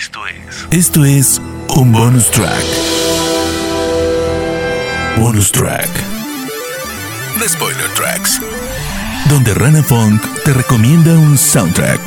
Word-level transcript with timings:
Esto 0.00 0.20
es. 0.26 0.66
Esto 0.70 1.04
es 1.04 1.42
un 1.76 1.92
bonus 1.92 2.30
track. 2.30 2.64
Bonus 5.18 5.52
track. 5.52 5.90
The 7.38 7.46
Spoiler 7.46 7.86
Tracks. 7.94 8.40
Donde 9.28 9.52
Rana 9.52 9.82
Funk 9.82 10.22
te 10.42 10.54
recomienda 10.54 11.10
un 11.10 11.36
soundtrack. 11.36 12.00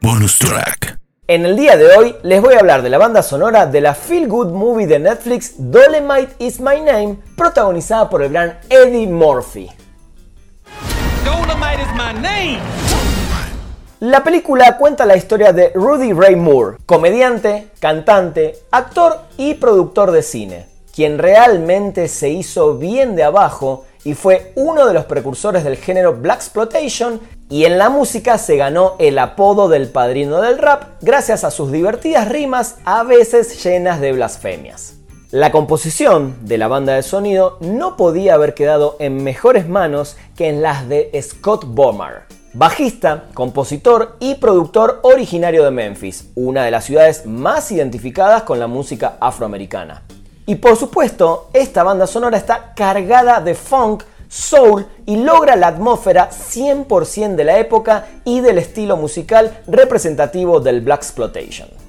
Bonus 0.00 0.38
track. 0.38 0.98
En 1.26 1.44
el 1.44 1.58
día 1.58 1.76
de 1.76 1.94
hoy 1.94 2.16
les 2.22 2.40
voy 2.40 2.54
a 2.54 2.60
hablar 2.60 2.80
de 2.80 2.88
la 2.88 2.96
banda 2.96 3.22
sonora 3.22 3.66
de 3.66 3.82
la 3.82 3.94
Feel 3.94 4.28
Good 4.28 4.52
Movie 4.52 4.86
de 4.86 5.00
Netflix 5.00 5.56
Dolemite 5.58 6.36
Is 6.38 6.58
My 6.58 6.80
Name, 6.80 7.18
protagonizada 7.36 8.08
por 8.08 8.22
el 8.22 8.30
gran 8.30 8.58
Eddie 8.70 9.08
Murphy. 9.08 9.70
Dolomite 11.22 11.82
is 11.82 11.92
my 11.92 12.18
name. 12.18 12.97
La 14.00 14.22
película 14.22 14.76
cuenta 14.76 15.04
la 15.04 15.16
historia 15.16 15.52
de 15.52 15.72
Rudy 15.74 16.12
Ray 16.12 16.36
Moore, 16.36 16.76
comediante, 16.86 17.66
cantante, 17.80 18.56
actor 18.70 19.22
y 19.36 19.54
productor 19.54 20.12
de 20.12 20.22
cine, 20.22 20.66
quien 20.94 21.18
realmente 21.18 22.06
se 22.06 22.28
hizo 22.28 22.78
bien 22.78 23.16
de 23.16 23.24
abajo 23.24 23.86
y 24.04 24.14
fue 24.14 24.52
uno 24.54 24.86
de 24.86 24.94
los 24.94 25.06
precursores 25.06 25.64
del 25.64 25.78
género 25.78 26.14
Black 26.14 26.36
Exploitation 26.36 27.20
y 27.50 27.64
en 27.64 27.76
la 27.76 27.88
música 27.88 28.38
se 28.38 28.56
ganó 28.56 28.94
el 29.00 29.18
apodo 29.18 29.68
del 29.68 29.88
padrino 29.88 30.40
del 30.42 30.58
rap 30.58 30.84
gracias 31.00 31.42
a 31.42 31.50
sus 31.50 31.72
divertidas 31.72 32.28
rimas 32.28 32.76
a 32.84 33.02
veces 33.02 33.64
llenas 33.64 34.00
de 34.00 34.12
blasfemias. 34.12 34.94
La 35.32 35.50
composición 35.50 36.36
de 36.42 36.56
la 36.56 36.68
banda 36.68 36.94
de 36.94 37.02
sonido 37.02 37.58
no 37.60 37.96
podía 37.96 38.34
haber 38.34 38.54
quedado 38.54 38.94
en 39.00 39.24
mejores 39.24 39.68
manos 39.68 40.16
que 40.36 40.48
en 40.48 40.62
las 40.62 40.88
de 40.88 41.10
Scott 41.20 41.64
Bomar, 41.66 42.37
bajista, 42.52 43.24
compositor 43.34 44.16
y 44.20 44.36
productor 44.36 45.00
originario 45.02 45.64
de 45.64 45.70
Memphis, 45.70 46.30
una 46.34 46.64
de 46.64 46.70
las 46.70 46.84
ciudades 46.84 47.26
más 47.26 47.70
identificadas 47.70 48.42
con 48.42 48.58
la 48.58 48.66
música 48.66 49.16
afroamericana. 49.20 50.02
Y 50.46 50.56
por 50.56 50.76
supuesto, 50.76 51.50
esta 51.52 51.82
banda 51.82 52.06
sonora 52.06 52.38
está 52.38 52.72
cargada 52.74 53.40
de 53.40 53.54
funk, 53.54 54.02
soul 54.28 54.86
y 55.06 55.16
logra 55.16 55.56
la 55.56 55.68
atmósfera 55.68 56.30
100% 56.30 57.34
de 57.34 57.44
la 57.44 57.58
época 57.58 58.06
y 58.24 58.40
del 58.40 58.58
estilo 58.58 58.96
musical 58.96 59.60
representativo 59.66 60.60
del 60.60 60.80
Black 60.80 61.02
Exploitation. 61.02 61.87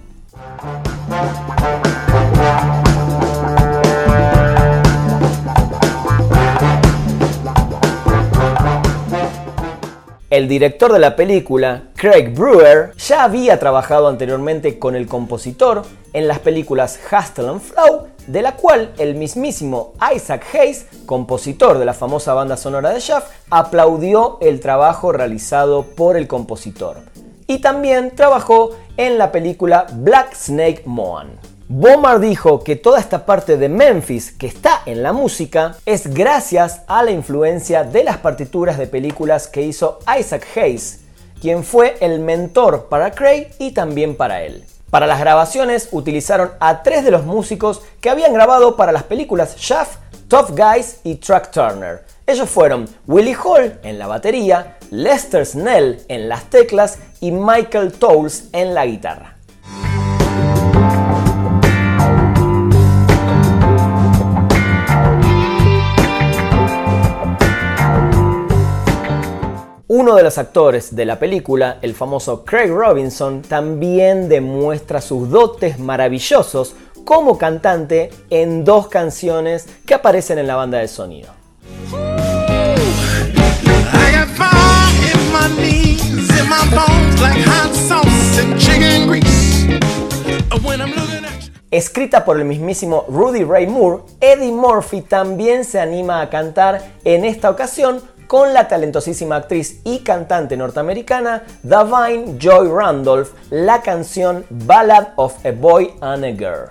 El 10.40 10.48
director 10.48 10.94
de 10.94 11.00
la 11.00 11.18
película, 11.18 11.90
Craig 11.98 12.34
Brewer, 12.34 12.94
ya 12.96 13.26
había 13.26 13.60
trabajado 13.60 14.08
anteriormente 14.08 14.80
con 14.80 14.96
el 14.96 15.06
compositor 15.06 15.82
en 16.14 16.30
las 16.30 16.40
películas 16.40 16.98
Hustle 17.12 17.50
and 17.50 17.60
Flow, 17.60 18.08
de 18.26 18.42
la 18.42 18.54
cual 18.56 18.94
el 19.00 19.16
mismísimo 19.16 19.96
Isaac 20.16 20.46
Hayes, 20.54 20.86
compositor 21.06 21.78
de 21.78 21.84
la 21.84 21.94
famosa 21.94 22.34
banda 22.34 22.56
sonora 22.56 22.92
de 22.92 23.02
Shaft, 23.02 23.30
aplaudió 23.50 24.38
el 24.40 24.62
trabajo 24.62 25.12
realizado 25.12 25.84
por 25.84 26.16
el 26.16 26.30
compositor. 26.30 27.00
Y 27.46 27.60
también 27.60 28.16
trabajó 28.16 28.70
en 28.96 29.18
la 29.18 29.34
película 29.34 29.88
Black 29.92 30.36
Snake 30.36 30.84
Moan. 30.86 31.32
Bomar 31.72 32.20
dijo 32.20 32.64
que 32.64 32.76
toda 32.76 33.00
esta 33.00 33.28
parte 33.28 33.56
de 33.56 33.70
Memphis 33.70 34.32
que 34.32 34.48
está 34.48 34.82
en 34.88 35.04
la 35.04 35.14
música 35.14 35.76
es 35.86 36.12
gracias 36.12 36.82
a 36.88 37.04
la 37.04 37.12
influencia 37.12 37.84
de 37.84 38.04
las 38.04 38.18
partituras 38.18 38.80
de 38.80 38.88
películas 38.88 39.48
que 39.48 39.62
hizo 39.62 40.00
Isaac 40.20 40.48
Hayes, 40.56 41.02
quien 41.40 41.64
fue 41.64 41.96
el 42.02 42.22
mentor 42.22 42.88
para 42.90 43.12
Craig 43.12 43.50
y 43.60 43.70
también 43.74 44.18
para 44.18 44.42
él. 44.42 44.66
Para 44.90 45.06
las 45.06 45.20
grabaciones 45.20 45.90
utilizaron 45.92 46.54
a 46.60 46.82
tres 46.82 47.06
de 47.06 47.12
los 47.12 47.26
músicos 47.26 47.84
que 48.02 48.10
habían 48.10 48.34
grabado 48.34 48.76
para 48.76 48.92
las 48.92 49.04
películas 49.04 49.56
Shaft, 49.56 50.00
Tough 50.28 50.58
Guys 50.58 51.02
y 51.04 51.18
Truck 51.18 51.52
Turner. 51.52 52.04
Ellos 52.26 52.50
fueron 52.50 52.90
Willie 53.06 53.36
Hall 53.36 53.80
en 53.84 54.00
la 54.00 54.08
batería, 54.08 54.80
Lester 54.90 55.46
Snell 55.46 56.02
en 56.08 56.30
las 56.30 56.46
teclas 56.46 56.98
y 57.20 57.32
Michael 57.32 57.94
Towles 57.94 58.50
en 58.54 58.74
la 58.74 58.88
guitarra. 58.88 59.39
Uno 70.10 70.18
de 70.18 70.24
los 70.24 70.40
actores 70.40 70.96
de 70.96 71.06
la 71.06 71.20
película, 71.20 71.78
el 71.84 71.94
famoso 71.94 72.44
Craig 72.44 72.72
Robinson, 72.72 73.44
también 73.44 74.28
demuestra 74.28 75.02
sus 75.02 75.30
dotes 75.30 75.78
maravillosos 75.78 76.74
como 77.06 77.38
cantante 77.38 78.10
en 78.32 78.66
dos 78.66 78.88
canciones 78.88 79.68
que 79.86 79.94
aparecen 79.94 80.40
en 80.40 80.48
la 80.48 80.56
banda 80.56 80.80
de 80.80 80.88
sonido. 80.88 81.30
Escrita 91.70 92.26
por 92.26 92.40
el 92.40 92.46
mismísimo 92.46 93.06
Rudy 93.10 93.44
Ray 93.44 93.68
Moore, 93.68 94.02
Eddie 94.20 94.52
Murphy 94.52 95.02
también 95.02 95.64
se 95.64 95.80
anima 95.80 96.22
a 96.22 96.32
cantar 96.32 96.82
en 97.04 97.26
esta 97.26 97.52
ocasión 97.52 98.02
con 98.30 98.54
la 98.54 98.68
talentosísima 98.68 99.38
actriz 99.38 99.82
y 99.84 100.00
cantante 100.04 100.56
norteamericana 100.56 101.46
Davine 101.64 102.38
Joy 102.38 102.70
Randolph 102.70 103.32
la 103.50 103.82
canción 103.82 104.46
Ballad 104.52 105.14
of 105.16 105.44
a 105.44 105.52
Boy 105.52 105.96
and 106.02 106.24
a 106.24 106.32
Girl. 106.32 106.70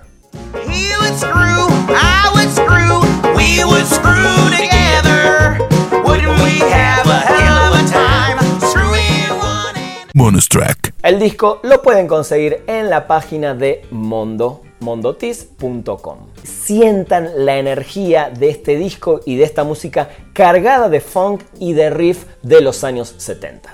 He 0.65 0.93
would 1.01 1.19
screw, 1.19 1.67
I 1.89 2.31
would 2.33 2.49
screw, 2.53 3.01
we 3.37 3.65
would 3.65 3.87
screw 3.87 4.39
together. 4.57 5.59
Wouldn't 6.05 6.41
we 6.45 6.61
have 6.71 7.09
a 7.09 7.27
hell 7.27 7.73
of 7.73 7.81
a 7.81 7.91
time 7.91 8.39
screwing 8.61 9.37
one 9.41 9.77
and 9.77 10.13
Bonus 10.15 10.49
track. 10.49 10.95
El 11.03 11.19
disco 11.19 11.59
lo 11.65 11.83
pueden 11.83 12.07
conseguir 12.07 12.63
en 12.69 12.89
la 12.89 13.09
página 13.09 13.55
de 13.55 13.85
Mondo, 13.91 14.63
mondotis.com. 14.79 16.28
Sientan 16.49 17.45
la 17.45 17.59
energía 17.59 18.31
de 18.31 18.49
este 18.49 18.77
disco 18.77 19.21
y 19.27 19.37
de 19.37 19.45
esta 19.45 19.65
música 19.65 20.09
cargada 20.33 20.89
de 20.89 21.01
funk 21.01 21.43
y 21.59 21.75
de 21.75 21.91
riff 21.91 22.25
de 22.43 22.61
los 22.61 22.85
años 22.85 23.15
70. 23.19 23.71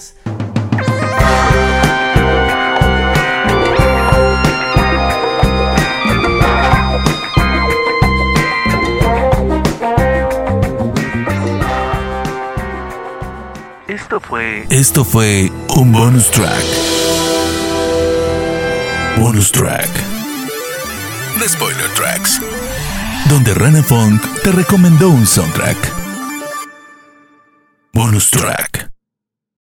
Esto 13.89 14.21
fue. 14.21 14.67
Esto 14.71 15.05
fue 15.05 15.51
un 15.77 15.93
bonus 15.93 16.31
track. 16.31 16.65
Bonus 19.19 19.51
track. 19.53 20.14
The 21.39 21.49
Spoiler 21.49 21.89
Tracks. 21.95 22.41
Donde 23.28 23.55
Rana 23.55 23.83
Funk 23.83 24.22
te 24.43 24.53
recomendó 24.53 25.11
un 25.11 25.27
soundtrack. 25.27 25.77
Bonus 27.93 28.31
track. 28.31 28.94